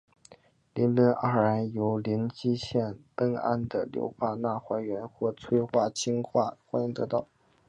[0.73, 7.27] 邻苯二胺由邻硝基苯胺的硫化钠还原或催化氢化还原得到。